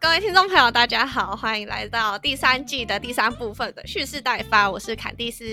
[0.00, 4.70] 各位听众朋友，大家好，欢迎来到第三季的第三部分的蓄势待发。
[4.70, 5.44] 我是坎蒂斯，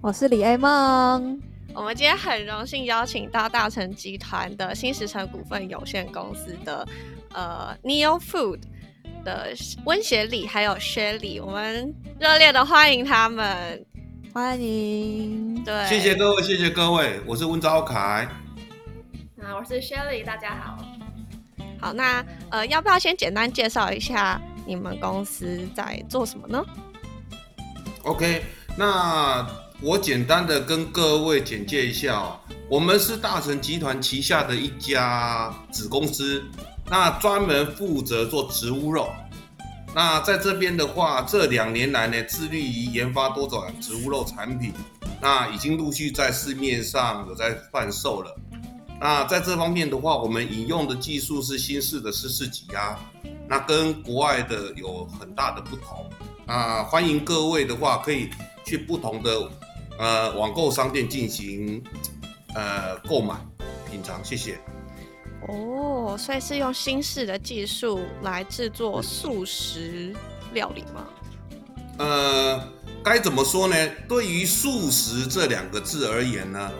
[0.00, 1.40] 我是李 A 梦。
[1.72, 6.86] 我们今天很荣幸邀请到大成集团的新石城股份有限公司的
[7.32, 8.60] 呃 Neo Food
[9.24, 9.54] 的
[9.86, 13.86] 温学理还有薛里，我们热烈的欢迎他们，
[14.34, 15.62] 欢迎。
[15.64, 18.28] 对，谢谢各位，谢谢各位，我是温昭凯。
[19.44, 20.78] 啊，我是 Shelly，大家好。
[21.80, 26.64] 好，那呃，要不要先简单介绍一下你们公司在做什么呢
[28.04, 28.44] ？OK，
[28.76, 29.44] 那
[29.80, 36.40] 我简单的跟各位简介一下哦，我们是大成集团旗下的一家子公司，
[36.88, 39.10] 那专门负责做植物肉。
[39.92, 44.72] 那在这边的话，这两年来呢，致力于研发多种植物肉产品，
[45.20, 48.38] 那已经陆续在市面上有在贩售了。
[49.02, 52.96] 那在这方面的话，我们引用的技术是新式的湿式挤压，
[53.48, 56.08] 那跟国外的有很大的不同。
[56.46, 58.30] 那欢迎各位的话，可以
[58.64, 59.50] 去不同的
[59.98, 61.82] 呃网购商店进行
[62.54, 63.34] 呃购买
[63.90, 64.24] 品尝。
[64.24, 64.60] 谢谢。
[65.48, 70.14] 哦，所以是用新式的技术来制作素食
[70.54, 71.04] 料理吗？
[71.98, 72.68] 呃，
[73.02, 73.74] 该怎么说呢？
[74.08, 76.70] 对于素食这两个字而言呢？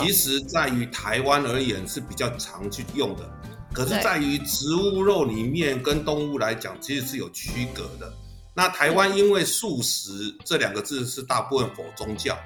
[0.00, 3.30] 其实，在于台湾而言是比较常去用的，
[3.72, 8.12] 可是，在于植物肉里面跟动物来讲，其实是有区隔的。
[8.54, 12.36] 那台湾因为素食这两个字是大部分否宗教，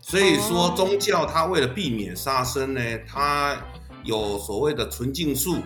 [0.00, 3.56] 所以说宗教它为了避免杀生呢，它
[4.02, 5.62] 有所谓的纯净素，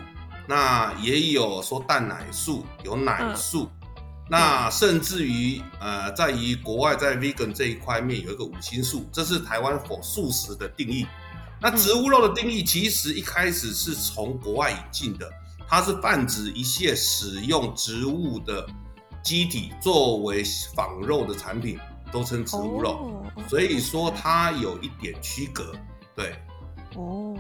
[0.46, 3.70] 那也有说蛋奶素，有奶素。
[4.30, 11.04] 那甚至于，呃，在于国外在 vegan 这一块面有一个五星素，这是台湾否素食的定义。
[11.60, 15.28] 那植物肉的定义其实一开始是从国外引进的，
[15.66, 18.64] 它是泛指一切使用植物的
[19.20, 20.44] 机体作为
[20.76, 21.76] 仿肉的产品，
[22.12, 23.24] 都称植物肉。
[23.48, 25.74] 所以说它有一点区隔，
[26.14, 26.36] 对。
[26.94, 27.36] 哦，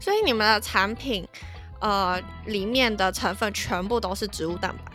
[0.00, 1.28] 所以你们的产品，
[1.80, 4.92] 呃，里面的成分全部都是植物蛋白。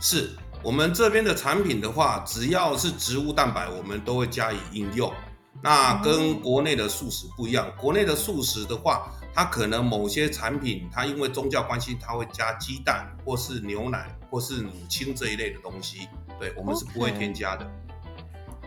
[0.00, 0.30] 是
[0.62, 5.12] 我们这边的产品的话，只要是植物蛋白，我们都会加以应用。
[5.60, 16.06] 那跟国内的素食不一样，国内的素食的话，它可能某些产品，它因为宗教关系，它会加鸡蛋或是牛奶或是乳清这一类的东西。
[16.38, 17.68] 对我们是不会添加的。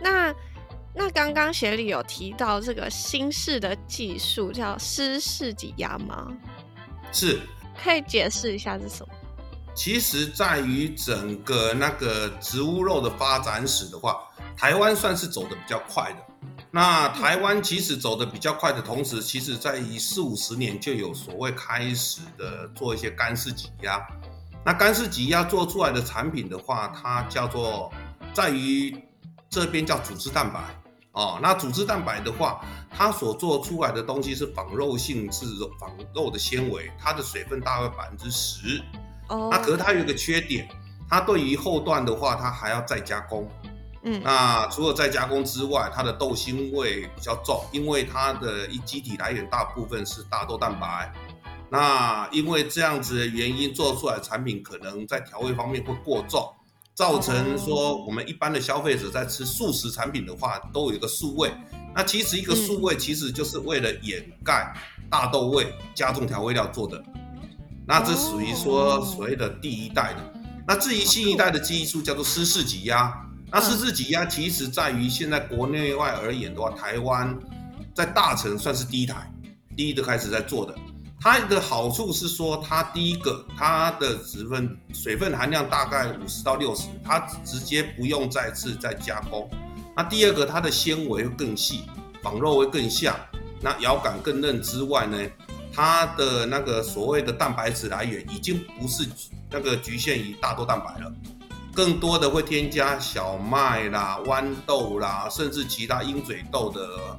[0.02, 0.34] 那
[0.94, 6.30] 那刚刚协理有提到这个新式的技术叫湿式挤压吗？
[7.10, 7.40] 是，
[7.82, 9.14] 可以解释一下是什么？
[9.74, 14.20] 其实，在于整个那个植物肉的发展史的话，
[14.56, 16.46] 台湾算是走的比较快的。
[16.70, 24.00] 那台湾其实走的比较快的同时，其实在于四五十年就有所谓开始的做一些干式挤压。
[24.64, 27.90] 那干式挤压做出来的产品的话，它叫做
[28.34, 28.94] 在于
[29.48, 30.60] 这边叫组织蛋白
[31.12, 31.38] 哦。
[31.42, 35.46] 那组织蛋白的话，它所做出来的东西是仿肉性质
[35.80, 38.82] 仿肉的纤维，它的水分大概百分之十。
[39.50, 40.68] 那可是它有一个缺点，
[41.08, 43.48] 它对于后段的话，它还要再加工。
[44.04, 51.12] 嗯，那除了再加工之外，它的豆腥味比较重，因为它的一机体来源大部分是大豆蛋白。
[51.70, 56.52] 那因为这样子的原因，做出来产品可能在调味方面会过重，
[56.94, 61.50] 造成说我们一般的消费者在吃素食产品的话，都有一个素味。
[61.94, 64.74] 那其实一个素味，其实就是为了掩盖
[65.08, 67.02] 大豆味，加重调味料做的。
[67.86, 73.12] 那这属于说所谓的第一代的，那至于新一代的技术叫做湿式挤压。
[73.50, 77.38] 那湿式挤压其实在于现在国内外而言的话，台湾
[77.94, 79.30] 在大城算是第一台，
[79.76, 80.74] 第一个开始在做的。
[81.20, 89.48] 它的好处是说，它第一个它的水分水分含量大概五十到六十，它直接不用再次再加工。
[89.94, 91.82] 那第二个它的纤维会更细，
[92.22, 93.14] 仿肉会更像，
[93.60, 95.18] 那咬感更嫩之外呢？
[95.72, 99.08] 它的那个所谓的蛋白质来源已经不是
[99.50, 101.12] 那个局限于大豆蛋白了，
[101.74, 107.18] 更多的会添加小麦啦、豌豆啦，甚至其他鹰嘴豆的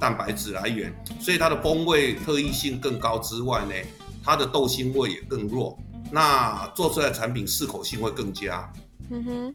[0.00, 3.74] 蛋白质来源，所以它的风味特异性更高之外呢，
[4.24, 5.78] 它的豆腥味也更弱，
[6.10, 8.68] 那做出来的产品适口性会更佳。
[9.10, 9.54] 嗯哼，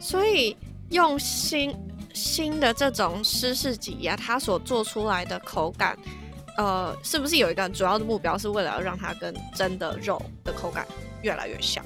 [0.00, 0.56] 所以
[0.90, 1.74] 用新
[2.12, 5.96] 新的这种湿式挤压，它所做出来的口感。
[6.58, 10.84] 呃，是不是有一个主要的目标，是为了要让它跟真的肉的口感
[11.22, 11.84] 越来越像？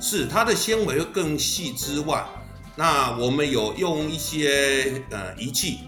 [0.00, 2.24] 是它的纤维更细之外，
[2.76, 5.80] 那我们有用一些呃仪器，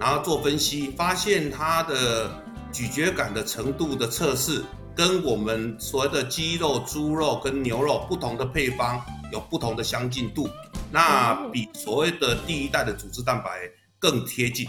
[0.00, 2.28] 然后做分析，发现它的
[2.72, 10.48] 咀嚼感的程度的测试，跟我们所谓的鸡肉、猪肉跟牛肉不同的配方有不同的相近度，
[10.90, 13.70] 那比所谓的第一代的组织蛋白
[14.00, 14.66] 更贴近。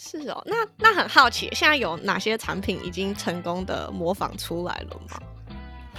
[0.00, 5.18] 是哦，那那很好奇，现在有哪些产品已经成功的模仿出来了吗？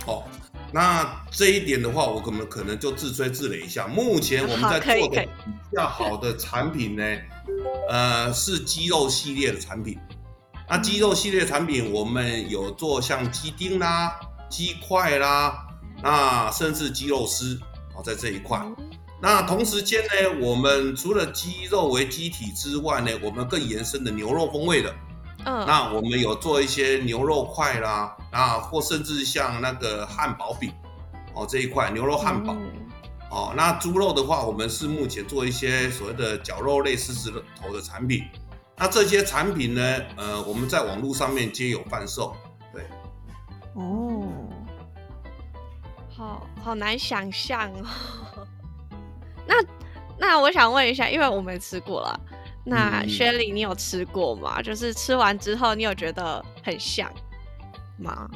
[0.08, 0.24] 哦，
[0.72, 3.88] 那这一点的话，我可能可能就自吹自擂一下。
[3.88, 7.04] 目前我们在做的比较好的产品呢，
[7.90, 10.00] 呃，是鸡肉系列的产品。
[10.70, 14.18] 那鸡肉系列产品，我们有做像鸡丁啦、
[14.50, 15.68] 鸡块啦，
[16.02, 17.60] 那甚至鸡肉丝
[17.94, 18.66] 哦，在这一块。
[19.22, 24.96] 那同时间呢，我们除了鸡肉为基体之外呢，我们更延伸的牛肉风味的，
[25.46, 30.72] 嗯，那我们有做一些牛肉块啦，啊，或甚至像那个汉堡饼，
[31.34, 32.56] 哦这一块牛肉汉堡，
[33.30, 38.24] 哦，那猪肉的话，我们是目前做一些所谓的绞肉类狮子头的产品，
[38.78, 39.82] 那这些产品呢，
[40.16, 42.34] 呃，我们在网络上面皆有贩售，
[42.72, 42.84] 对，
[43.74, 44.24] 哦，
[46.10, 48.39] 好好难想象哦。
[49.50, 49.56] 那
[50.20, 52.20] 那我想问一下，因为我没吃过了，
[52.64, 54.62] 那薛礼你有吃过吗？
[54.62, 57.12] 就是吃完之后，你有觉得很像
[57.98, 58.30] 吗？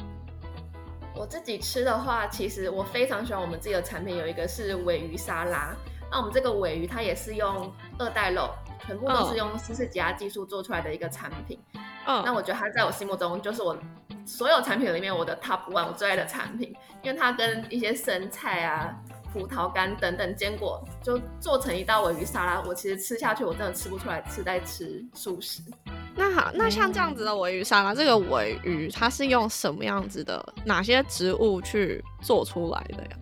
[1.14, 5.72] 我自己吃的话，其实我非常喜欢我们自己的产品，有一个是尾鱼沙拉。
[6.10, 8.50] 那我们这个尾鱼它也是用二代肉，
[8.84, 11.56] 全部都是用四次挤压技术做出来的一个产品。
[12.06, 13.78] 嗯，那我觉得它在我心目中就是我
[14.26, 18.92] 所有产品里面我的 top one，我最爱的产品，因为它跟一些生菜啊。
[19.34, 22.62] 葡萄干等等坚果，就做成一道尾鱼沙拉。
[22.64, 25.60] 我其实吃下去，我真的吃不出来是在吃素食。
[26.14, 33.18] 那好，那像这样子的尾鱼沙拉，这个尾鱼它是用什么样子的哪些植物去做出来的呀？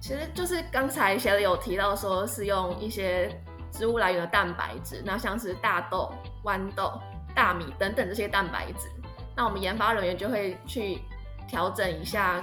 [0.00, 3.30] 其实就是刚才写的有提到，说是用一些
[3.70, 6.12] 植物来源的蛋白质，那像是大豆、
[6.42, 7.00] 豌豆、
[7.32, 8.88] 大米等等这些蛋白质。
[9.36, 10.98] 那我们研发人员就会去
[11.46, 12.42] 调整一下，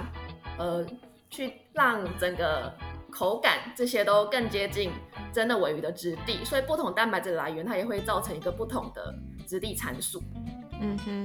[0.56, 0.86] 呃。
[1.32, 2.70] 去让整个
[3.10, 4.90] 口感这些都更接近
[5.32, 9.14] 真的尾鱼的质地，所以不同蛋白质来源它也会造成一个不同的
[9.46, 10.22] 质地参数。
[10.82, 11.24] 嗯哼，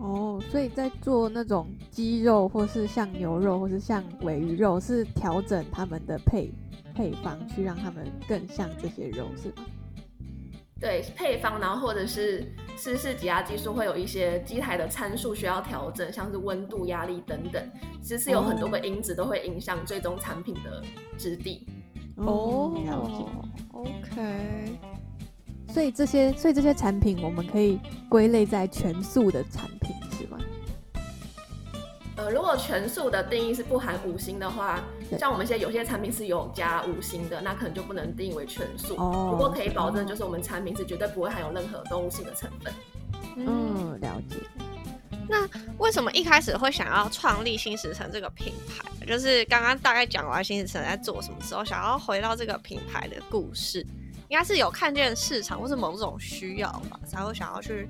[0.00, 6.52] 哦，所以在做那种鸡肉或是像牛肉或是像尾鱼肉，是调整他们的配
[6.92, 9.64] 配方，去让他们更像这些肉，是吗？
[10.80, 12.44] 对配方，然后或者是
[12.76, 17.70] 湿式挤压技术，会有一些机台的参数需要调整，像是温度、压力等等，
[18.02, 20.82] 其实有很多个因子都会影响最终产品的
[21.16, 21.66] 质地。
[22.16, 22.74] 哦。
[23.72, 24.78] OK。
[25.68, 29.94] 所以这些，所以这些产品我们可以归类在全素的产品。
[32.16, 34.82] 呃，如果全素的定义是不含五星的话，
[35.18, 38.94] 像我们现在有些产品是有加五星的，那可能就不能定义为全素。
[38.96, 39.28] 哦。
[39.30, 42.72] 不过可以保证，就是我们产品是绝对不会含有任何动物性的成分。
[43.36, 44.36] 嗯，了解。
[45.28, 45.46] 那
[45.78, 49.06] 为什么一开始会想要创立新石城这个品牌？
[49.06, 53.84] 就是刚刚大概讲完新石城在做什么时候，想要回到这个品牌的故事，
[54.28, 57.86] 应该是有看见市场或是某种需要吧，才会想要去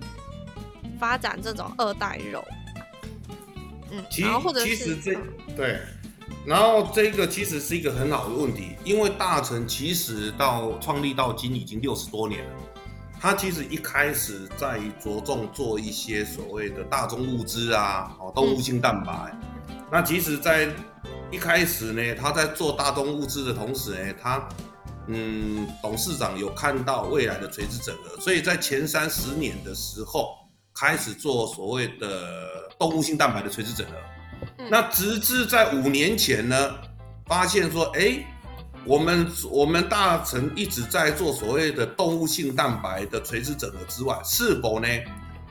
[0.99, 2.45] 发展这种二代肉。
[3.97, 4.23] 嗯，其
[4.63, 5.15] 其实这
[5.57, 5.81] 对，
[6.45, 12.51] 然后这个其实是一个很好的问题，因为大成其实到创立到今已经六十多年了，
[13.19, 19.35] 他其实一开始在着重做一些所谓的大宗物资啊，哦，动物性蛋白。
[19.91, 20.69] 那其实，在
[21.31, 24.49] 一开始呢，他在做大宗物资的同时呢，他
[25.07, 30.35] 嗯，董事长有看到未来的垂直整合，所以在前三十年的时候
[30.75, 32.66] 开始做所谓的。
[32.79, 33.93] 动物性蛋白的垂直整合，
[34.71, 36.75] 那直至在五年前呢，
[37.27, 38.25] 发现说，哎，
[38.85, 44.89] 我们我们大成一直在做所谓的动物性蛋白的垂直整合之外，是否呢，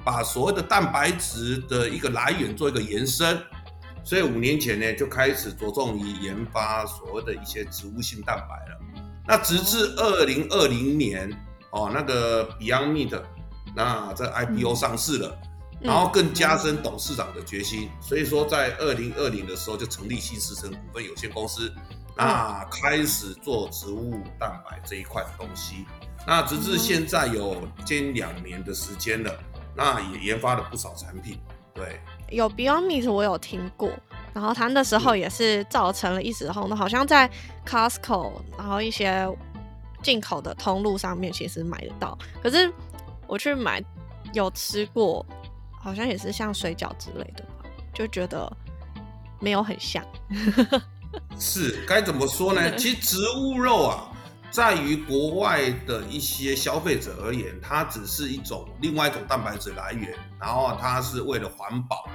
[0.04, 3.38] 把所谓的蛋白质的一个来源做一个延伸？
[4.04, 8.80] 所以五年前呢，就开始着重于研发所谓的一些植物性蛋白了。
[9.28, 11.28] 那直至二零二零年，
[11.72, 13.20] 哦，那个 Beyond Meat，
[13.76, 15.36] 那这 IPO 上市了。
[15.86, 21.72] 然后更加深董事长的决心，所以说在二零二零的时候就成立新石城股份有限公司，
[22.18, 25.86] 那开始做植物蛋白这一块的东西，
[26.26, 29.32] 那直至现在有近两年的时间了，
[29.76, 31.40] 那也研发了不少产品。
[31.74, 32.00] 对，
[32.30, 33.92] 有 Beyond Meat 我有听过，
[34.34, 37.30] 然后他那时候也是造成了一时轰动，好像在
[37.66, 39.28] Costco，然后一些
[40.02, 42.72] 进口的通路上面其实买得到，可是
[43.28, 43.84] 我去买
[44.34, 45.24] 有吃过。
[45.86, 48.52] 好像也是像水饺之类的吧，就觉得
[49.40, 50.04] 没有很像。
[51.38, 52.76] 是该怎么说呢？
[52.76, 54.10] 其实植物肉啊，
[54.50, 62.10] 在于国外的一些消费者而言，它只是一种另外一种蛋白质来源，然后它是为了环保，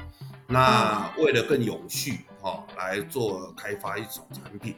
[0.48, 4.74] 那为了更永续哦来做开发一种产品。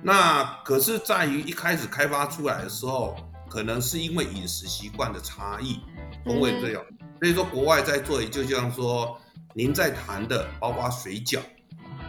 [0.00, 3.16] 那可是在于一开始开发出来的时候，
[3.48, 5.80] 可能是因为饮食习惯的差异，
[6.24, 6.82] 风味这样，
[7.20, 9.18] 所以说国外在做，就像说
[9.54, 11.38] 您在谈的，包括水饺。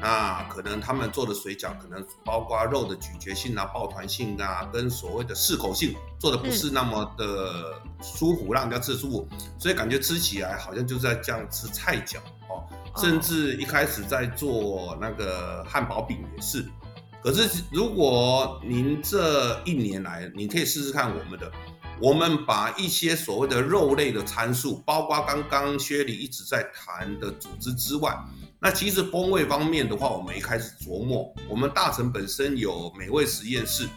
[0.03, 9.27] 那可能他们做的水饺，可能包括肉的咀嚼性啊、抱团性啊，跟所谓的适口性做的不是那么的舒服，让人家吃舒服，
[9.60, 12.18] 所以感觉吃起来好像就是在这样吃菜饺
[12.50, 12.65] 哦。
[12.98, 16.65] 甚至一开始在做那个汉堡饼也是。
[17.22, 21.51] 可是如果您这一年来，你可以试试看我们的，
[22.00, 28.17] 我们把一些所谓的肉类的参数，包括刚刚薛里一直在谈的组织之外。
[28.60, 33.88] 那其实风味方面的话，我们一开始琢磨，我们大成本身有美味实验室，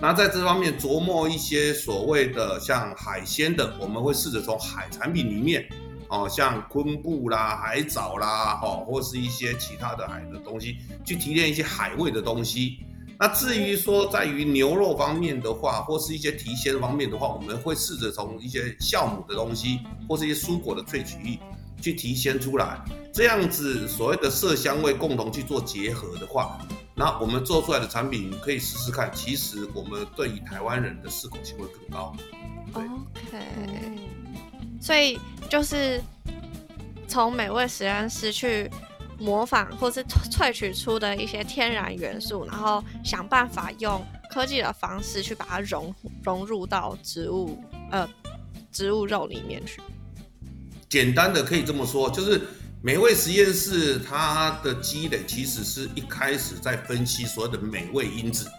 [0.00, 5.68] 那在这方面琢磨一些所谓的像海鲜的，我们会试着从海产品里面，
[6.08, 12.78] 哦，像昆布啦、海藻啦，哦，或是一些其他的海的东西，去提炼一些海味的东西。
[13.18, 21.38] 那至于说在于牛肉方面的话，或是一些提鲜方面的话，我们会试着从一些酵母的东西，或是一些蔬果的萃取液。
[21.80, 22.80] 去提鲜出来，
[23.12, 26.56] 这样子所谓的色香味共同去做结合的话，
[26.94, 29.10] 那我们做出来的产品可以试试看。
[29.12, 32.14] 其实我们对于台湾人的适口性会更高。
[32.72, 33.98] OK，
[34.80, 35.18] 所以
[35.50, 36.00] 就是
[37.08, 38.70] 从美味实验室去
[39.22, 47.56] 模仿或是萃取出的一些天然元素，然后想办法用科技的方式去把它融融入到植物
[47.90, 48.08] 呃
[48.72, 49.80] 植物肉里面去。
[50.88, 52.40] 简单的可以这么说，就是
[52.82, 58.50] 美味实验室它的积累其实是一开始在分析所有的美味因子，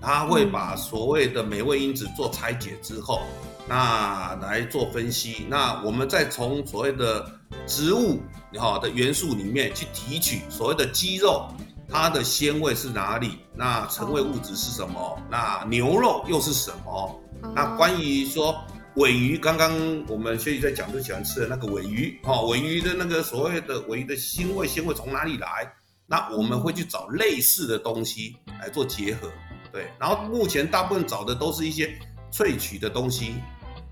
[0.00, 3.22] 它会把所谓的美味因子做拆解之后，
[3.68, 5.46] 那来做分析。
[5.48, 7.30] 那我们再从所谓的
[7.66, 8.20] 植物
[8.58, 11.48] 哈的元素里面去提取所谓的鸡肉，
[11.88, 13.38] 它的鲜味是哪里？
[13.54, 15.18] 那成味物质是什么？
[15.30, 17.20] 那牛肉又是什么？
[17.54, 18.54] 那关于说。
[18.96, 19.72] 尾鱼，刚刚
[20.06, 25.68] 我们学习在讲最喜欢吃的那个尾鱼，哈，尾鱼的那个所谓的尾鱼的腥味，鲜味从哪里来？
[26.06, 29.28] 那我们会去找类似的东西来做结合，
[29.72, 29.88] 对。
[29.98, 31.98] 然后目前大部分找的都是一些
[32.30, 33.34] 萃取的东西，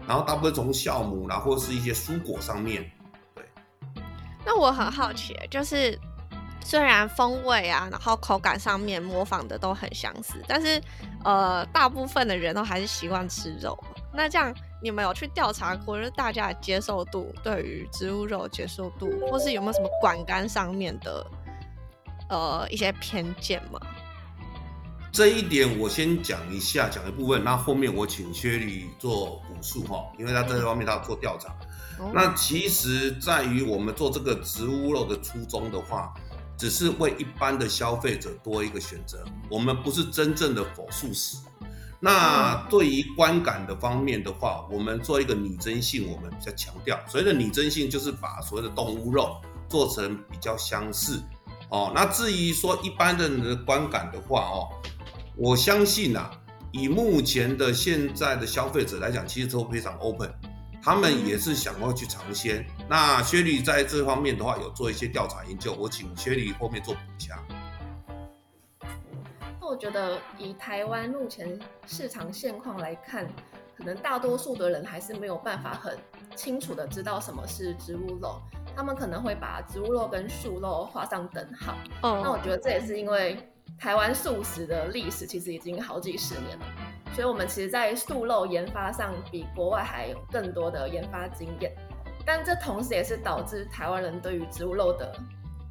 [0.07, 3.02] 然后大部分从酵母啦，或是一些蔬果上面，对。
[4.45, 5.99] 那我很好奇，就是
[6.65, 10.81] 虽然风味啊，然后口感上面模仿的都很相似，但是
[11.25, 13.79] 呃，大部分的人都还是习惯吃肉，
[14.13, 14.55] 那这样。
[14.85, 21.25] 你们有去调查过，就是大家的接受度对于植物肉接受度，或是有没有什么管干上面的
[22.29, 23.81] 呃一些偏见吗？
[25.13, 31.55] 这一点我先讲一下，讲一部分，那后面我请薛律做补述哈，因为他这方面他有做调查。
[32.13, 36.13] 那其实在于我们做这个植物肉的初衷的话，
[36.57, 41.37] 只是为一般的消费者多一个选择，我们不是真正的否素食。
[42.05, 46.99] 那对于观感的方面的话，我们做一个拟真性，我们比较强调。
[47.07, 51.23] 所谓的拟真性，就是把所谓的动物肉做成比较相似。
[51.69, 54.69] 哦，那至于说一般的人的观感的话，哦，
[55.37, 56.29] 我相信呐，
[56.73, 60.29] 以目前的现在的消费者来讲，其实都非常 open，
[60.85, 62.67] 他们也是想要去尝鲜。
[62.89, 67.39] 那薛律在这方面的话，有做一些调查研究，我请薛律后面做补强。
[69.61, 73.29] 我觉得以台湾目前市场现况来看，
[73.77, 75.97] 可能大多数的人还是没有办法很
[76.35, 78.43] 清楚的知道什么是植物肉，
[78.75, 81.75] 他们可能会把植物肉跟素肉画上等号。
[82.03, 83.39] 哦，那我觉得这也是因为
[83.79, 86.67] 台湾素食的历史其实已经好几十年了，
[87.13, 91.75] 所以我们其实在素肉研发上比国外还有更多的研发经验，
[92.25, 95.15] 但这同时也是导致台湾人对于植物肉的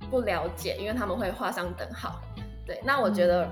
[0.10, 2.22] 不了解，因为他们会画上等号。
[2.66, 3.48] 对，那我觉得。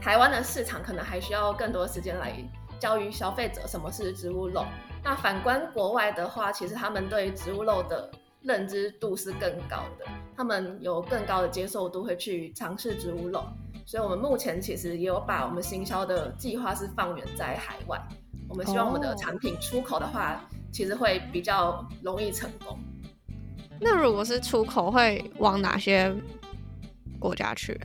[0.00, 2.32] 台湾的市场可能还需要更多时间来
[2.78, 4.64] 教育消费者什么是植物肉。
[5.02, 8.08] 那反观国外的话，其实他们对植物肉的
[8.42, 13.44] 认知度是更高的，他们有更高的接受度会去尝试植物肉。
[13.88, 17.98] 所以，我们目前其实也有把我们行销的计划是放远在海外。
[18.46, 22.78] 我们希望我们的产品出口的话，其实会比较容易成功。
[23.80, 26.14] 那如果是出口，会往哪些
[27.18, 27.80] 国家去？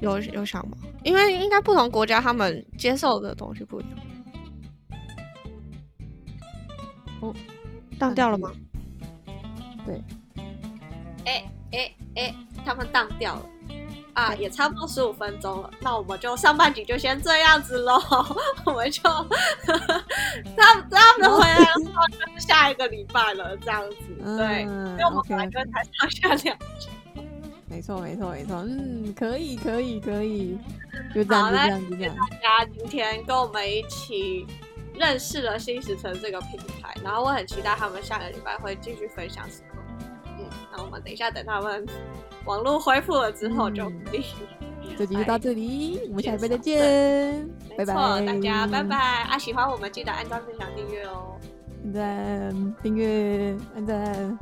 [0.00, 0.76] 有有想吗？
[1.04, 3.98] 因为应该不同国家他们接受的东西不一样。
[7.20, 7.32] 哦，
[8.00, 8.50] 当掉了吗？
[9.86, 10.02] 对。
[11.26, 12.34] 哎哎哎，
[12.64, 13.46] 他们当掉了。
[14.14, 18.00] 啊，也差不多十五分钟了，那我们就上半集就先这样子喽。
[18.64, 23.96] 我们就他 他们回来的时候就是下一个礼拜了，这样子。
[24.36, 26.88] 对，因为我们本来就才上下两集。
[27.66, 28.58] 没错，没错，没错。
[28.58, 30.56] 嗯，可以，可以，可以。
[31.12, 32.16] 就这样，就这样，就这样。
[32.40, 34.46] 大家今天跟我们一起
[34.94, 39.82] 认识了新石城这个品牌，然后我很期待他们下个礼拜会继续分享什么。
[40.38, 41.84] 嗯，那我们等一下等他们。
[42.44, 44.24] 网络恢复了之后就可以。
[44.96, 49.36] 这集就到这里，我们下一拜再见，拜拜，大家拜拜啊！
[49.38, 51.34] 喜欢我们记得按赞、分享、订阅哦，
[51.84, 54.38] 按赞、订阅、按赞。